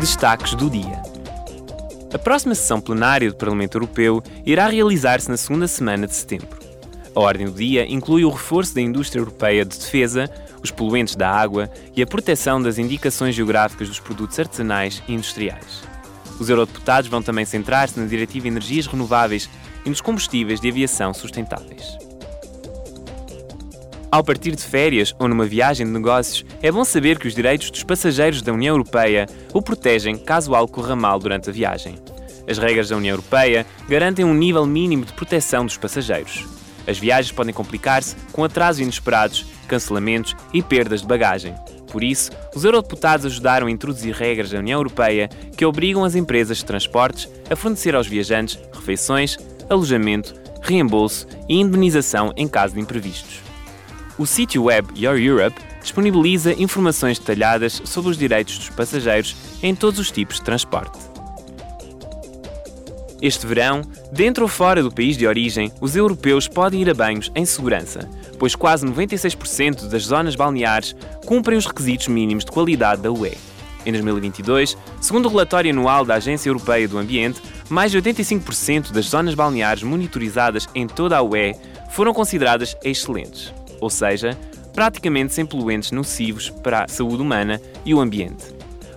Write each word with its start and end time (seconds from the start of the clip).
destaques 0.00 0.54
do 0.54 0.68
dia. 0.68 1.02
A 2.12 2.18
próxima 2.18 2.54
sessão 2.54 2.80
plenária 2.80 3.28
do 3.28 3.36
Parlamento 3.36 3.76
Europeu 3.76 4.22
irá 4.44 4.68
realizar-se 4.68 5.28
na 5.28 5.36
segunda 5.36 5.66
semana 5.66 6.06
de 6.06 6.14
setembro. 6.14 6.58
A 7.14 7.20
ordem 7.20 7.46
do 7.46 7.52
dia 7.52 7.86
inclui 7.90 8.24
o 8.24 8.30
reforço 8.30 8.74
da 8.74 8.80
indústria 8.80 9.20
europeia 9.20 9.64
de 9.64 9.78
defesa, 9.78 10.30
os 10.62 10.70
poluentes 10.70 11.16
da 11.16 11.30
água 11.30 11.70
e 11.94 12.02
a 12.02 12.06
proteção 12.06 12.60
das 12.60 12.78
indicações 12.78 13.34
geográficas 13.34 13.88
dos 13.88 14.00
produtos 14.00 14.38
artesanais 14.38 15.02
e 15.08 15.14
industriais. 15.14 15.82
Os 16.38 16.48
eurodeputados 16.48 17.08
vão 17.08 17.22
também 17.22 17.44
centrar-se 17.44 17.98
na 17.98 18.06
Diretiva 18.06 18.48
Energias 18.48 18.86
Renováveis 18.86 19.48
e 19.84 19.88
nos 19.88 20.00
combustíveis 20.00 20.60
de 20.60 20.68
aviação 20.68 21.14
sustentáveis. 21.14 21.96
Ao 24.14 24.22
partir 24.22 24.54
de 24.54 24.62
férias 24.62 25.12
ou 25.18 25.26
numa 25.26 25.44
viagem 25.44 25.84
de 25.84 25.92
negócios, 25.92 26.44
é 26.62 26.70
bom 26.70 26.84
saber 26.84 27.18
que 27.18 27.26
os 27.26 27.34
direitos 27.34 27.68
dos 27.68 27.82
passageiros 27.82 28.42
da 28.42 28.52
União 28.52 28.74
Europeia 28.74 29.26
o 29.52 29.60
protegem 29.60 30.16
caso 30.16 30.54
algo 30.54 30.72
corra 30.72 30.94
mal 30.94 31.18
durante 31.18 31.50
a 31.50 31.52
viagem. 31.52 31.96
As 32.48 32.56
regras 32.56 32.88
da 32.88 32.96
União 32.96 33.14
Europeia 33.14 33.66
garantem 33.88 34.24
um 34.24 34.32
nível 34.32 34.64
mínimo 34.66 35.04
de 35.04 35.12
proteção 35.14 35.66
dos 35.66 35.76
passageiros. 35.76 36.46
As 36.86 36.96
viagens 36.96 37.32
podem 37.32 37.52
complicar-se 37.52 38.14
com 38.30 38.44
atrasos 38.44 38.82
inesperados, 38.82 39.46
cancelamentos 39.66 40.36
e 40.52 40.62
perdas 40.62 41.00
de 41.00 41.08
bagagem. 41.08 41.52
Por 41.90 42.04
isso, 42.04 42.30
os 42.54 42.64
eurodeputados 42.64 43.26
ajudaram 43.26 43.66
a 43.66 43.70
introduzir 43.72 44.14
regras 44.14 44.50
da 44.50 44.60
União 44.60 44.78
Europeia 44.78 45.28
que 45.56 45.66
obrigam 45.66 46.04
as 46.04 46.14
empresas 46.14 46.58
de 46.58 46.64
transportes 46.64 47.28
a 47.50 47.56
fornecer 47.56 47.96
aos 47.96 48.06
viajantes 48.06 48.60
refeições, 48.72 49.36
alojamento, 49.68 50.36
reembolso 50.62 51.26
e 51.48 51.58
indemnização 51.58 52.32
em 52.36 52.46
caso 52.46 52.74
de 52.74 52.80
imprevistos. 52.80 53.43
O 54.16 54.26
sítio 54.26 54.62
web 54.62 54.88
Your 54.96 55.18
Europe 55.18 55.60
disponibiliza 55.82 56.52
informações 56.52 57.18
detalhadas 57.18 57.82
sobre 57.84 58.12
os 58.12 58.16
direitos 58.16 58.58
dos 58.58 58.70
passageiros 58.70 59.34
em 59.60 59.74
todos 59.74 59.98
os 59.98 60.12
tipos 60.12 60.36
de 60.36 60.44
transporte. 60.44 60.96
Este 63.20 63.44
verão, 63.44 63.82
dentro 64.12 64.44
ou 64.44 64.48
fora 64.48 64.84
do 64.84 64.92
país 64.92 65.16
de 65.16 65.26
origem, 65.26 65.72
os 65.80 65.96
europeus 65.96 66.46
podem 66.46 66.82
ir 66.82 66.90
a 66.90 66.94
banhos 66.94 67.32
em 67.34 67.44
segurança, 67.44 68.08
pois 68.38 68.54
quase 68.54 68.86
96% 68.86 69.88
das 69.88 70.04
zonas 70.04 70.36
balneares 70.36 70.94
cumprem 71.26 71.58
os 71.58 71.66
requisitos 71.66 72.06
mínimos 72.06 72.44
de 72.44 72.52
qualidade 72.52 73.02
da 73.02 73.10
UE. 73.10 73.32
Em 73.84 73.90
2022, 73.90 74.78
segundo 75.00 75.26
o 75.26 75.28
relatório 75.28 75.72
anual 75.72 76.04
da 76.04 76.14
Agência 76.14 76.48
Europeia 76.48 76.86
do 76.86 76.98
Ambiente, 76.98 77.42
mais 77.68 77.90
de 77.90 78.00
85% 78.00 78.92
das 78.92 79.06
zonas 79.06 79.34
balneares 79.34 79.82
monitorizadas 79.82 80.68
em 80.72 80.86
toda 80.86 81.16
a 81.16 81.22
UE 81.22 81.56
foram 81.90 82.14
consideradas 82.14 82.76
excelentes 82.84 83.52
ou 83.84 83.90
seja, 83.90 84.36
praticamente 84.72 85.34
sem 85.34 85.44
poluentes 85.44 85.92
nocivos 85.92 86.48
para 86.48 86.84
a 86.84 86.88
saúde 86.88 87.22
humana 87.22 87.60
e 87.84 87.94
o 87.94 88.00
ambiente. 88.00 88.46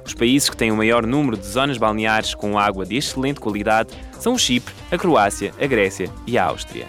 Os 0.05 0.13
países 0.13 0.49
que 0.49 0.55
têm 0.55 0.71
o 0.71 0.77
maior 0.77 1.05
número 1.05 1.37
de 1.37 1.45
zonas 1.45 1.77
balneares 1.77 2.33
com 2.33 2.57
água 2.57 2.85
de 2.85 2.95
excelente 2.95 3.41
qualidade 3.41 3.89
são 4.17 4.33
o 4.33 4.39
Chipre, 4.39 4.73
a 4.89 4.97
Croácia, 4.97 5.53
a 5.59 5.67
Grécia 5.67 6.09
e 6.25 6.37
a 6.37 6.45
Áustria. 6.45 6.87